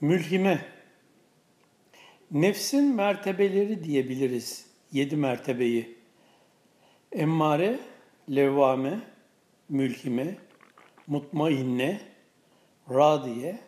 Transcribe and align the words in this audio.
Mülhime. 0.00 0.64
Nefsin 2.30 2.94
mertebeleri 2.94 3.84
diyebiliriz. 3.84 4.66
Yedi 4.92 5.16
mertebeyi. 5.16 5.96
Emmare, 7.12 7.78
levvame, 8.30 9.00
mülhime, 9.68 10.38
mutmainne, 11.06 12.00
radiye, 12.90 13.58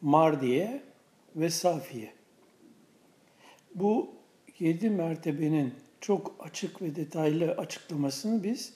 mardiye 0.00 0.82
ve 1.36 1.50
safiye. 1.50 2.12
Bu 3.74 4.14
yedi 4.58 4.90
mertebenin 4.90 5.74
çok 6.00 6.36
açık 6.38 6.82
ve 6.82 6.96
detaylı 6.96 7.50
açıklamasını 7.50 8.44
biz 8.44 8.74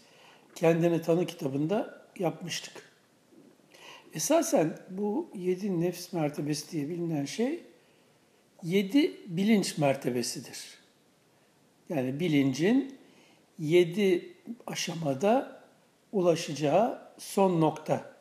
kendini 0.54 1.02
tanı 1.02 1.26
kitabında 1.26 2.04
yapmıştık. 2.18 2.87
Esasen 4.14 4.78
bu 4.90 5.30
yedi 5.34 5.80
nefs 5.80 6.12
mertebesi 6.12 6.72
diye 6.72 6.88
bilinen 6.88 7.24
şey 7.24 7.62
yedi 8.62 9.12
bilinç 9.26 9.78
mertebesidir. 9.78 10.78
Yani 11.88 12.20
bilincin 12.20 12.98
yedi 13.58 14.32
aşamada 14.66 15.62
ulaşacağı 16.12 17.12
son 17.18 17.60
nokta 17.60 18.14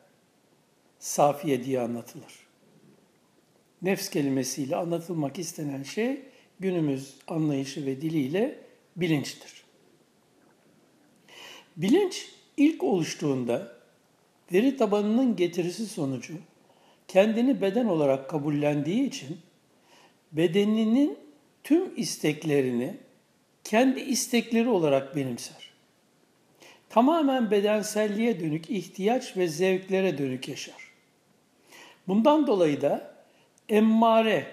safiye 1.00 1.64
diye 1.64 1.80
anlatılır. 1.80 2.48
Nefs 3.82 4.10
kelimesiyle 4.10 4.76
anlatılmak 4.76 5.40
istenen 5.40 5.84
şey 5.84 6.22
günümüz 6.60 7.16
anlayışı 7.28 7.86
ve 7.86 8.02
diliyle 8.02 8.60
bilinçtir. 8.96 9.64
Bilinç 11.78 12.28
ilk 12.58 12.84
oluştuğunda 12.84 13.77
veri 14.54 14.78
tabanının 14.78 15.36
getirisi 15.36 15.86
sonucu 15.86 16.34
kendini 17.08 17.62
beden 17.62 17.86
olarak 17.86 18.30
kabullendiği 18.30 19.08
için 19.08 19.38
bedeninin 20.32 21.18
tüm 21.64 22.00
isteklerini 22.00 22.98
kendi 23.64 24.00
istekleri 24.00 24.70
olarak 24.70 25.16
benimser. 25.16 25.72
Tamamen 26.90 27.52
bedenselliğe 27.52 28.40
dönük 28.40 28.70
ihtiyaç 28.70 29.38
ve 29.38 29.48
zevklere 29.48 30.18
dönük 30.18 30.48
yaşar. 30.48 30.92
Bundan 32.08 32.48
dolayı 32.48 32.82
da 32.82 33.16
emmare 33.70 34.48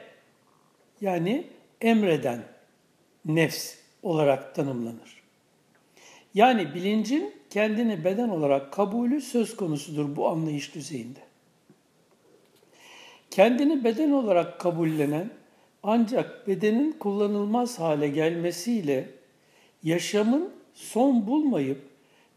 yani 1.01 1.47
emreden 1.81 2.43
nefs 3.25 3.75
olarak 4.03 4.55
tanımlanır. 4.55 5.24
Yani 6.35 6.75
bilincin 6.75 7.35
kendini 7.51 8.05
beden 8.05 8.29
olarak 8.29 8.73
kabulü 8.73 9.21
söz 9.21 9.57
konusudur 9.57 10.17
bu 10.17 10.29
anlayış 10.29 10.75
düzeyinde. 10.75 11.21
Kendini 13.31 13.85
beden 13.85 14.11
olarak 14.11 14.61
kabullenen 14.61 15.31
ancak 15.83 16.49
bedenin 16.49 16.93
kullanılmaz 16.93 17.81
hale 17.81 18.09
gelmesiyle 18.09 19.09
yaşamın 19.83 20.51
son 20.75 21.27
bulmayıp 21.27 21.79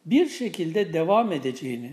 bir 0.06 0.30
şekilde 0.30 0.94
devam 0.94 1.32
edeceğini, 1.32 1.92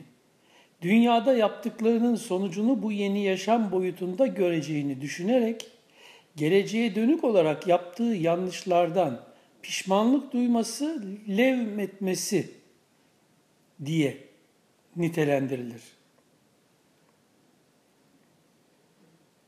dünyada 0.83 1.35
yaptıklarının 1.35 2.15
sonucunu 2.15 2.83
bu 2.83 2.93
yeni 2.93 3.25
yaşam 3.25 3.73
boyutunda 3.73 4.27
göreceğini 4.27 5.01
düşünerek 5.01 5.67
geleceğe 6.37 6.95
dönük 6.95 7.25
olarak 7.25 7.67
yaptığı 7.67 8.03
yanlışlardan 8.03 9.21
pişmanlık 9.65 10.33
duyması, 10.33 11.03
levmetmesi 11.29 12.51
diye 13.85 14.19
nitelendirilir. 14.97 15.83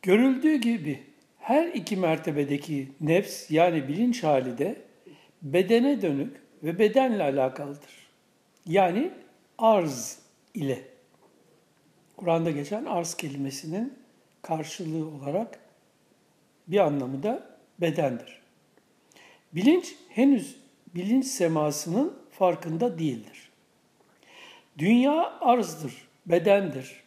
Görüldüğü 0.03 0.57
gibi 0.57 1.03
her 1.39 1.67
iki 1.67 1.97
mertebedeki 1.97 2.89
nefs 3.01 3.51
yani 3.51 3.89
bilinç 3.89 4.23
hali 4.23 4.59
de 4.59 4.83
bedene 5.43 6.03
dönük 6.03 6.37
ve 6.63 6.79
bedenle 6.79 7.23
alakalıdır. 7.23 8.09
Yani 8.67 9.11
arz 9.59 10.19
ile. 10.55 10.83
Kur'an'da 12.17 12.51
geçen 12.51 12.85
arz 12.85 13.15
kelimesinin 13.15 13.95
karşılığı 14.43 15.09
olarak 15.09 15.59
bir 16.69 16.79
anlamı 16.79 17.23
da 17.23 17.59
bedendir. 17.81 18.46
Bilinç 19.57 19.95
henüz 20.09 20.57
bilinç 20.95 21.27
semasının 21.27 22.19
farkında 22.31 22.99
değildir. 22.99 23.49
Dünya 24.79 25.39
arzdır, 25.41 25.93
bedendir. 26.27 27.03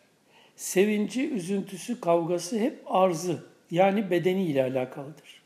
Sevinci, 0.56 1.30
üzüntüsü, 1.30 2.02
kavgası 2.02 2.60
hep 2.60 2.80
arzı 2.86 3.44
yani 3.72 4.10
bedeni 4.10 4.44
ile 4.44 4.64
alakalıdır. 4.64 5.42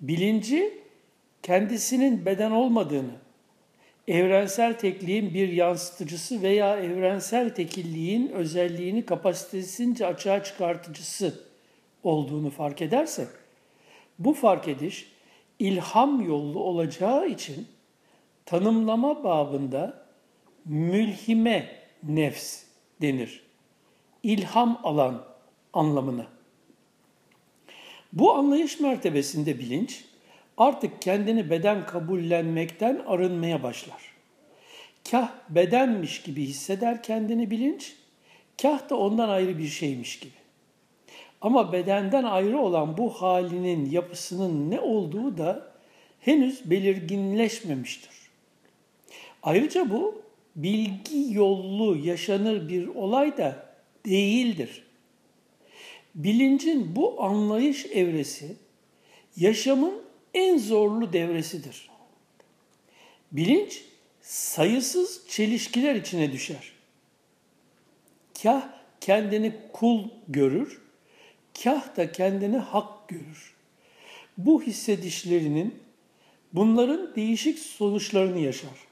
Bilinci 0.00 0.78
kendisinin 1.42 2.26
beden 2.26 2.50
olmadığını, 2.50 3.14
evrensel 4.08 4.78
tekliğin 4.78 5.34
bir 5.34 5.48
yansıtıcısı 5.48 6.42
veya 6.42 6.76
evrensel 6.76 7.54
tekilliğin 7.54 8.28
özelliğini 8.28 9.06
kapasitesince 9.06 10.06
açığa 10.06 10.44
çıkartıcısı 10.44 11.40
olduğunu 12.02 12.50
fark 12.50 12.82
ederse, 12.82 13.26
bu 14.18 14.34
fark 14.34 14.68
ediş 14.68 15.13
ilham 15.58 16.28
yollu 16.28 16.60
olacağı 16.60 17.28
için 17.28 17.68
tanımlama 18.46 19.24
babında 19.24 20.06
mülhime 20.64 21.76
nefs 22.02 22.62
denir. 23.02 23.42
İlham 24.22 24.80
alan 24.82 25.24
anlamına. 25.72 26.26
Bu 28.12 28.34
anlayış 28.34 28.80
mertebesinde 28.80 29.58
bilinç 29.58 30.04
artık 30.56 31.02
kendini 31.02 31.50
beden 31.50 31.86
kabullenmekten 31.86 33.02
arınmaya 33.06 33.62
başlar. 33.62 34.14
Kah 35.10 35.32
bedenmiş 35.48 36.22
gibi 36.22 36.42
hisseder 36.42 37.02
kendini 37.02 37.50
bilinç, 37.50 37.96
kah 38.62 38.90
da 38.90 38.96
ondan 38.96 39.28
ayrı 39.28 39.58
bir 39.58 39.68
şeymiş 39.68 40.18
gibi. 40.18 40.43
Ama 41.44 41.72
bedenden 41.72 42.24
ayrı 42.24 42.58
olan 42.58 42.96
bu 42.98 43.10
halinin 43.10 43.90
yapısının 43.90 44.70
ne 44.70 44.80
olduğu 44.80 45.38
da 45.38 45.72
henüz 46.20 46.70
belirginleşmemiştir. 46.70 48.10
Ayrıca 49.42 49.90
bu 49.90 50.22
bilgi 50.56 51.34
yollu 51.34 51.96
yaşanır 51.96 52.68
bir 52.68 52.86
olay 52.86 53.36
da 53.36 53.66
değildir. 54.06 54.84
Bilincin 56.14 56.96
bu 56.96 57.22
anlayış 57.22 57.86
evresi 57.86 58.56
yaşamın 59.36 60.02
en 60.34 60.58
zorlu 60.58 61.12
devresidir. 61.12 61.90
Bilinç 63.32 63.84
sayısız 64.20 65.28
çelişkiler 65.28 65.94
içine 65.94 66.32
düşer. 66.32 66.72
Kah 68.42 68.68
kendini 69.00 69.52
kul 69.72 70.04
görür, 70.28 70.83
kah 71.62 71.96
da 71.96 72.12
kendini 72.12 72.58
hak 72.58 73.08
görür. 73.08 73.54
Bu 74.38 74.62
hissedişlerinin 74.62 75.82
bunların 76.52 77.14
değişik 77.16 77.58
sonuçlarını 77.58 78.38
yaşar. 78.38 78.86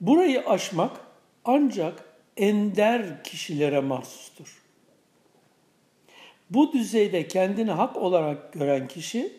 Burayı 0.00 0.48
aşmak 0.48 1.00
ancak 1.44 2.04
ender 2.36 3.24
kişilere 3.24 3.80
mahsustur. 3.80 4.62
Bu 6.50 6.72
düzeyde 6.72 7.28
kendini 7.28 7.70
hak 7.70 7.96
olarak 7.96 8.52
gören 8.52 8.88
kişi 8.88 9.32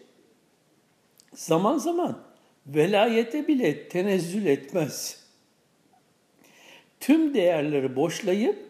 zaman 1.34 1.78
zaman 1.78 2.24
velayete 2.68 3.48
bile 3.48 3.90
tenezzül 3.90 4.46
etmez. 4.46 5.24
Tüm 7.00 7.34
değerleri 7.34 7.96
boşlayıp 7.96 8.67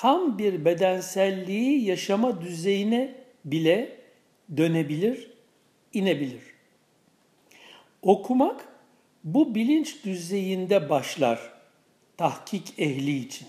tam 0.00 0.38
bir 0.38 0.64
bedenselliği 0.64 1.84
yaşama 1.84 2.40
düzeyine 2.40 3.14
bile 3.44 3.96
dönebilir, 4.56 5.30
inebilir. 5.92 6.42
Okumak 8.02 8.68
bu 9.24 9.54
bilinç 9.54 10.04
düzeyinde 10.04 10.90
başlar 10.90 11.52
tahkik 12.16 12.78
ehli 12.78 13.18
için. 13.18 13.48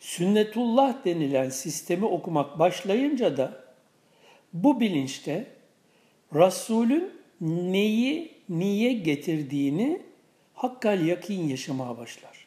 Sünnetullah 0.00 1.04
denilen 1.04 1.50
sistemi 1.50 2.04
okumak 2.04 2.58
başlayınca 2.58 3.36
da 3.36 3.64
bu 4.52 4.80
bilinçte 4.80 5.46
Resulün 6.34 7.10
neyi 7.40 8.32
niye 8.48 8.92
getirdiğini 8.92 10.02
hakkal 10.54 11.06
yakin 11.06 11.48
yaşamaya 11.48 11.98
başlar. 11.98 12.46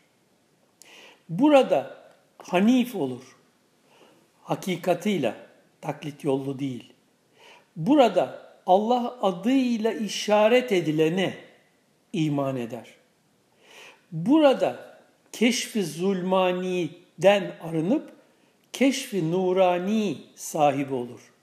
Burada 1.30 2.06
hanif 2.38 2.95
olur. 2.95 3.38
Hakikatıyla, 4.44 5.36
taklit 5.81 6.24
yollu 6.24 6.60
değil. 6.60 6.94
Burada 7.75 8.48
Allah 8.66 9.18
adıyla 9.22 9.92
işaret 9.92 10.72
edilene 10.72 11.34
iman 12.13 12.56
eder. 12.56 12.88
Burada 14.12 14.98
keşfi 15.31 15.84
zulmaniden 15.84 17.51
arınıp 17.62 18.12
keşfi 18.74 19.31
nurani 19.31 20.18
sahibi 20.36 20.94
olur. 20.94 21.34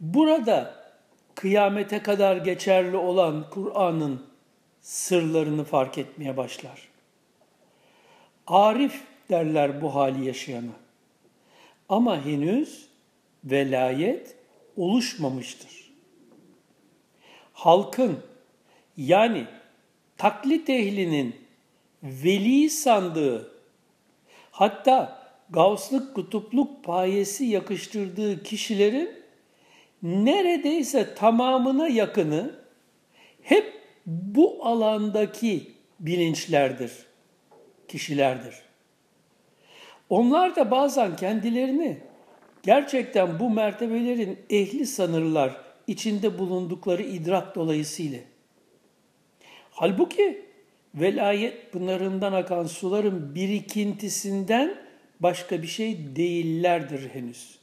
Burada 0.00 0.74
kıyamete 1.34 2.02
kadar 2.02 2.36
geçerli 2.36 2.96
olan 2.96 3.50
Kur'an'ın 3.50 4.26
sırlarını 4.80 5.64
fark 5.64 5.98
etmeye 5.98 6.36
başlar. 6.36 6.88
Arif 8.46 9.00
derler 9.30 9.82
bu 9.82 9.94
hali 9.94 10.26
yaşayana. 10.26 10.72
Ama 11.88 12.24
henüz 12.24 12.88
velayet 13.44 14.36
oluşmamıştır. 14.76 15.92
Halkın 17.52 18.18
yani 18.96 19.46
taklit 20.16 20.70
ehlinin 20.70 21.36
veli 22.02 22.70
sandığı 22.70 23.52
hatta 24.50 25.22
gavslık 25.50 26.14
kutupluk 26.14 26.84
payesi 26.84 27.44
yakıştırdığı 27.44 28.42
kişilerin 28.42 29.22
neredeyse 30.02 31.14
tamamına 31.14 31.88
yakını 31.88 32.54
hep 33.42 33.82
bu 34.06 34.66
alandaki 34.66 35.72
bilinçlerdir, 36.00 36.92
kişilerdir. 37.88 38.54
Onlar 40.12 40.56
da 40.56 40.70
bazen 40.70 41.16
kendilerini 41.16 41.98
gerçekten 42.62 43.40
bu 43.40 43.50
mertebelerin 43.50 44.38
ehli 44.50 44.86
sanırlar 44.86 45.60
içinde 45.86 46.38
bulundukları 46.38 47.02
idrak 47.02 47.54
dolayısıyla. 47.54 48.18
Halbuki 49.70 50.44
velayet 50.94 51.72
pınarından 51.72 52.32
akan 52.32 52.66
suların 52.66 53.34
birikintisinden 53.34 54.78
başka 55.20 55.62
bir 55.62 55.66
şey 55.66 56.16
değillerdir 56.16 57.08
henüz. 57.08 57.58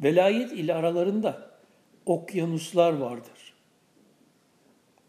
Velayet 0.00 0.52
ile 0.52 0.74
aralarında 0.74 1.50
okyanuslar 2.06 2.92
vardır. 2.92 3.54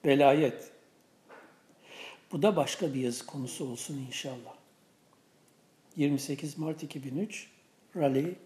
Velayet. 0.06 0.72
Bu 2.32 2.42
da 2.42 2.56
başka 2.56 2.94
bir 2.94 3.00
yazı 3.00 3.26
konusu 3.26 3.72
olsun 3.72 4.06
inşallah. 4.08 4.63
28 5.96 6.58
Mart 6.58 6.78
2003 6.78 7.50
Raleigh, 7.96 8.38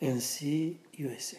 NC, 0.00 0.76
USA. 0.98 1.38